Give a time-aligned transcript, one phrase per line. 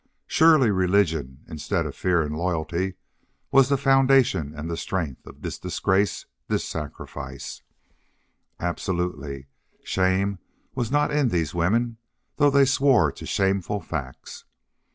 [0.25, 2.95] Surely religion, instead of fear and loyalty,
[3.51, 7.61] was the foundation and the strength of this disgrace, this sacrifice.
[8.59, 9.45] Absolutely,
[9.83, 10.39] shame
[10.73, 11.97] was not in these women,
[12.37, 14.43] though they swore to shameful facts.